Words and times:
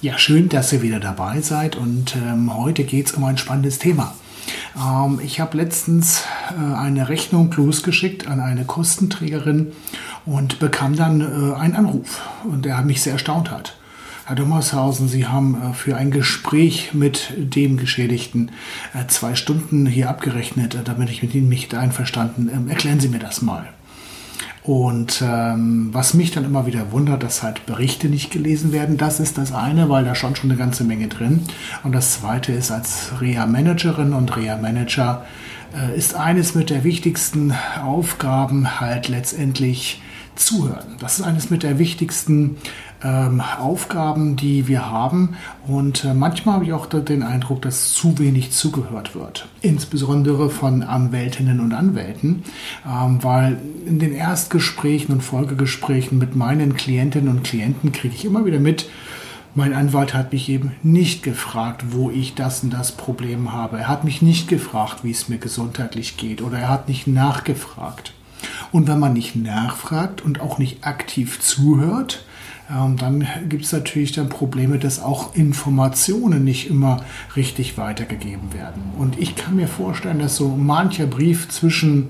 Ja, 0.00 0.18
schön, 0.18 0.48
dass 0.48 0.72
ihr 0.72 0.82
wieder 0.82 1.00
dabei 1.00 1.40
seid 1.40 1.76
und 1.76 2.16
ähm, 2.16 2.54
heute 2.54 2.84
geht 2.84 3.06
es 3.06 3.12
um 3.12 3.24
ein 3.24 3.38
spannendes 3.38 3.78
Thema. 3.78 4.14
Ähm, 4.76 5.20
ich 5.22 5.40
habe 5.40 5.56
letztens 5.56 6.24
äh, 6.50 6.74
eine 6.74 7.08
Rechnung 7.08 7.50
losgeschickt 7.56 8.26
an 8.26 8.40
eine 8.40 8.64
Kostenträgerin 8.64 9.72
und 10.26 10.58
bekam 10.58 10.96
dann 10.96 11.20
äh, 11.20 11.54
einen 11.54 11.76
Anruf, 11.76 12.20
und 12.44 12.64
der 12.64 12.82
mich 12.82 13.02
sehr 13.02 13.14
erstaunt 13.14 13.50
hat. 13.50 13.76
Herr 14.26 14.36
Dommershausen, 14.36 15.08
Sie 15.08 15.26
haben 15.26 15.54
äh, 15.54 15.72
für 15.74 15.96
ein 15.96 16.10
Gespräch 16.10 16.92
mit 16.92 17.32
dem 17.36 17.76
Geschädigten 17.76 18.50
äh, 18.94 19.06
zwei 19.08 19.34
Stunden 19.34 19.86
hier 19.86 20.10
abgerechnet, 20.10 20.76
damit 20.84 21.10
ich 21.10 21.22
mit 21.22 21.34
Ihnen 21.34 21.48
mich 21.48 21.74
einverstanden. 21.74 22.50
Ähm, 22.52 22.68
erklären 22.68 23.00
Sie 23.00 23.08
mir 23.08 23.20
das 23.20 23.42
mal. 23.42 23.68
Und 24.64 25.22
ähm, 25.22 25.90
was 25.92 26.14
mich 26.14 26.30
dann 26.30 26.46
immer 26.46 26.64
wieder 26.64 26.90
wundert, 26.90 27.22
dass 27.22 27.42
halt 27.42 27.66
Berichte 27.66 28.08
nicht 28.08 28.30
gelesen 28.30 28.72
werden, 28.72 28.96
das 28.96 29.20
ist 29.20 29.36
das 29.36 29.52
eine, 29.52 29.90
weil 29.90 30.06
da 30.06 30.14
schon 30.14 30.36
schon 30.36 30.50
eine 30.50 30.58
ganze 30.58 30.84
Menge 30.84 31.08
drin. 31.08 31.44
Und 31.82 31.92
das 31.92 32.18
zweite 32.18 32.52
ist 32.52 32.70
als 32.70 33.12
Reha-Managerin 33.20 34.14
und 34.14 34.34
Reha-Manager 34.34 35.26
äh, 35.76 35.94
ist 35.94 36.14
eines 36.14 36.54
mit 36.54 36.70
der 36.70 36.82
wichtigsten 36.82 37.52
Aufgaben 37.84 38.80
halt 38.80 39.08
letztendlich 39.08 40.00
zuhören. 40.34 40.96
Das 40.98 41.18
ist 41.18 41.26
eines 41.26 41.50
mit 41.50 41.62
der 41.62 41.78
wichtigsten 41.78 42.56
ähm, 43.04 43.40
Aufgaben, 43.40 44.36
die 44.36 44.66
wir 44.66 44.90
haben. 44.90 45.36
Und 45.66 46.04
äh, 46.04 46.14
manchmal 46.14 46.56
habe 46.56 46.64
ich 46.64 46.72
auch 46.72 46.86
den 46.86 47.22
Eindruck, 47.22 47.62
dass 47.62 47.92
zu 47.92 48.18
wenig 48.18 48.52
zugehört 48.52 49.14
wird. 49.14 49.46
Insbesondere 49.60 50.50
von 50.50 50.82
Anwältinnen 50.82 51.60
und 51.60 51.72
Anwälten, 51.72 52.42
ähm, 52.86 53.22
weil 53.22 53.58
in 53.86 53.98
den 53.98 54.12
Erstgesprächen 54.12 55.14
und 55.14 55.20
Folgegesprächen 55.20 56.18
mit 56.18 56.34
meinen 56.34 56.74
Klientinnen 56.74 57.28
und 57.28 57.44
Klienten 57.44 57.92
kriege 57.92 58.14
ich 58.14 58.24
immer 58.24 58.44
wieder 58.46 58.58
mit, 58.58 58.88
mein 59.56 59.72
Anwalt 59.72 60.14
hat 60.14 60.32
mich 60.32 60.48
eben 60.48 60.72
nicht 60.82 61.22
gefragt, 61.22 61.84
wo 61.90 62.10
ich 62.10 62.34
das 62.34 62.64
und 62.64 62.70
das 62.72 62.90
Problem 62.90 63.52
habe. 63.52 63.78
Er 63.78 63.88
hat 63.88 64.02
mich 64.02 64.20
nicht 64.20 64.48
gefragt, 64.48 65.04
wie 65.04 65.12
es 65.12 65.28
mir 65.28 65.38
gesundheitlich 65.38 66.16
geht 66.16 66.42
oder 66.42 66.58
er 66.58 66.68
hat 66.68 66.88
nicht 66.88 67.06
nachgefragt. 67.06 68.14
Und 68.72 68.88
wenn 68.88 68.98
man 68.98 69.12
nicht 69.12 69.36
nachfragt 69.36 70.22
und 70.22 70.40
auch 70.40 70.58
nicht 70.58 70.84
aktiv 70.84 71.38
zuhört, 71.40 72.24
ähm, 72.70 72.96
dann 72.96 73.26
gibt 73.48 73.64
es 73.64 73.72
natürlich 73.72 74.12
dann 74.12 74.28
Probleme, 74.28 74.78
dass 74.78 75.02
auch 75.02 75.34
Informationen 75.34 76.44
nicht 76.44 76.70
immer 76.70 77.02
richtig 77.36 77.76
weitergegeben 77.76 78.54
werden. 78.54 78.82
Und 78.98 79.18
ich 79.18 79.36
kann 79.36 79.56
mir 79.56 79.68
vorstellen, 79.68 80.18
dass 80.18 80.36
so 80.36 80.48
mancher 80.48 81.06
Brief 81.06 81.48
zwischen 81.48 82.08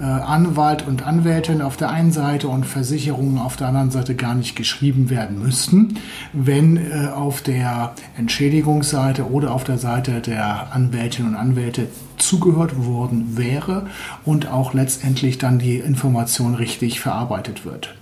äh, 0.00 0.04
Anwalt 0.04 0.86
und 0.86 1.06
Anwältin 1.06 1.62
auf 1.62 1.76
der 1.76 1.90
einen 1.90 2.10
Seite 2.10 2.48
und 2.48 2.66
Versicherungen 2.66 3.38
auf 3.38 3.56
der 3.56 3.68
anderen 3.68 3.90
Seite 3.90 4.14
gar 4.16 4.34
nicht 4.34 4.56
geschrieben 4.56 5.08
werden 5.08 5.38
müssten, 5.38 5.98
wenn 6.32 6.76
äh, 6.76 7.08
auf 7.14 7.40
der 7.40 7.94
Entschädigungsseite 8.16 9.30
oder 9.30 9.52
auf 9.52 9.64
der 9.64 9.78
Seite 9.78 10.20
der 10.20 10.72
Anwältinnen 10.72 11.34
und 11.34 11.38
Anwälte 11.38 11.88
zugehört 12.18 12.84
worden 12.84 13.36
wäre 13.36 13.86
und 14.24 14.48
auch 14.48 14.74
letztendlich 14.74 15.38
dann 15.38 15.58
die 15.58 15.76
Information 15.76 16.54
richtig 16.54 17.00
verarbeitet 17.00 17.64
wird. 17.64 17.94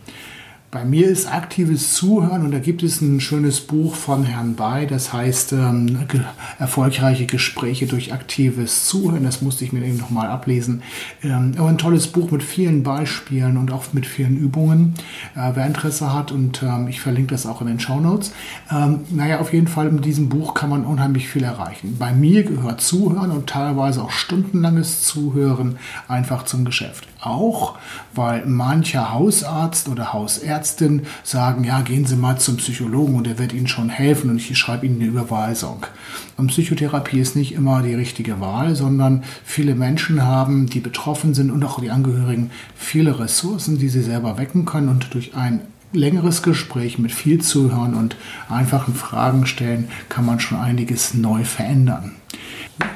Bei 0.73 0.85
mir 0.85 1.09
ist 1.09 1.27
aktives 1.27 1.95
Zuhören 1.95 2.45
und 2.45 2.53
da 2.53 2.61
gibt 2.61 2.85
es 2.85 3.01
ein 3.01 3.19
schönes 3.19 3.61
Buch 3.61 3.97
von 3.97 4.23
Herrn 4.23 4.55
Bay, 4.55 4.87
das 4.87 5.13
heißt 5.13 5.53
ähm, 5.53 6.07
ge 6.07 6.21
erfolgreiche 6.61 7.27
Gespräche 7.27 7.89
durch 7.89 8.13
aktives 8.13 8.87
Zuhören. 8.87 9.25
Das 9.25 9.43
musste 9.43 9.65
ich 9.65 9.73
mir 9.73 9.85
eben 9.85 9.97
nochmal 9.97 10.29
ablesen. 10.29 10.83
Ähm, 11.25 11.55
aber 11.59 11.71
ein 11.71 11.79
tolles 11.79 12.07
Buch 12.07 12.31
mit 12.31 12.45
vielen 12.45 12.85
Beispielen 12.85 13.57
und 13.57 13.73
auch 13.73 13.93
mit 13.95 14.07
vielen 14.07 14.37
Übungen. 14.37 14.95
Äh, 15.35 15.51
wer 15.55 15.67
Interesse 15.67 16.15
hat 16.15 16.31
und 16.31 16.63
ähm, 16.63 16.87
ich 16.87 17.01
verlinke 17.01 17.35
das 17.35 17.47
auch 17.47 17.61
in 17.61 17.67
den 17.67 17.81
Show 17.81 17.99
Notes. 17.99 18.33
Ähm, 18.71 19.01
naja, 19.11 19.41
auf 19.41 19.53
jeden 19.53 19.67
Fall 19.67 19.91
mit 19.91 20.05
diesem 20.05 20.29
Buch 20.29 20.55
kann 20.55 20.71
man 20.71 20.85
unheimlich 20.85 21.27
viel 21.27 21.43
erreichen. 21.43 21.97
Bei 21.99 22.13
mir 22.13 22.45
gehört 22.45 22.81
Zuhören 22.81 23.33
und 23.33 23.49
teilweise 23.49 24.05
auch 24.05 24.13
stundenlanges 24.13 25.03
Zuhören 25.03 25.79
einfach 26.07 26.45
zum 26.45 26.65
Geschäft. 26.65 27.09
Auch 27.21 27.77
weil 28.15 28.47
mancher 28.47 29.13
Hausarzt 29.13 29.89
oder 29.89 30.13
Hausärzte 30.13 30.61
Ärztin 30.61 31.03
sagen, 31.23 31.65
ja, 31.65 31.81
gehen 31.81 32.05
Sie 32.07 32.17
mal 32.17 32.39
zum 32.39 32.57
Psychologen 32.57 33.15
und 33.15 33.27
er 33.27 33.39
wird 33.39 33.53
Ihnen 33.53 33.69
schon 33.69 33.89
helfen 33.89 34.31
und 34.31 34.37
ich 34.37 34.59
schreibe 34.59 34.87
Ihnen 34.87 34.97
eine 34.97 35.09
Überweisung. 35.09 35.87
Und 36.37 36.49
Psychotherapie 36.49 37.21
ist 37.21 37.37
nicht 37.37 37.53
immer 37.53 37.83
die 37.83 37.95
richtige 37.95 38.41
Wahl, 38.41 38.75
sondern 38.75 39.25
viele 39.45 39.75
Menschen 39.75 40.23
haben, 40.23 40.67
die 40.67 40.81
betroffen 40.81 41.35
sind 41.35 41.51
und 41.51 41.65
auch 41.65 41.81
die 41.81 41.91
Angehörigen, 41.91 42.51
viele 42.75 43.19
Ressourcen, 43.19 43.79
die 43.79 43.89
sie 43.89 44.03
selber 44.03 44.39
wecken 44.39 44.65
können 44.65 44.89
und 44.89 45.15
durch 45.15 45.35
ein 45.35 45.61
längeres 45.93 46.43
Gespräch 46.43 46.99
mit 46.99 47.13
viel 47.13 47.41
Zuhören 47.41 47.95
und 47.95 48.17
einfachen 48.49 48.95
Fragen 48.95 49.47
stellen, 49.47 49.89
kann 50.09 50.25
man 50.25 50.41
schon 50.41 50.59
einiges 50.59 51.15
neu 51.15 51.45
verändern. 51.45 52.13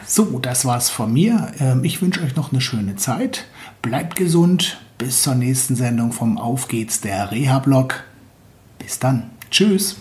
So, 0.06 0.38
das 0.38 0.64
war's 0.64 0.90
von 0.90 1.12
mir. 1.12 1.52
Ähm, 1.58 1.82
ich 1.84 2.00
wünsche 2.00 2.22
euch 2.22 2.36
noch 2.36 2.52
eine 2.52 2.60
schöne 2.60 2.96
Zeit. 2.96 3.46
Bleibt 3.84 4.16
gesund, 4.16 4.80
bis 4.96 5.22
zur 5.22 5.34
nächsten 5.34 5.76
Sendung 5.76 6.10
vom 6.10 6.38
Auf 6.38 6.68
geht's 6.68 7.02
der 7.02 7.30
Reha-Blog. 7.30 8.02
Bis 8.78 8.98
dann. 8.98 9.28
Tschüss. 9.50 9.98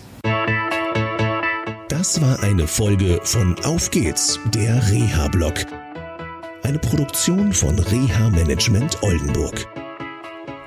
Das 1.90 2.22
war 2.22 2.42
eine 2.42 2.66
Folge 2.66 3.20
von 3.24 3.54
Auf 3.66 3.90
geht's, 3.90 4.40
der 4.54 4.90
Reha-Blog. 4.90 5.66
Eine 6.62 6.78
Produktion 6.78 7.52
von 7.52 7.78
Reha 7.78 8.30
Management 8.30 9.02
Oldenburg. 9.02 9.66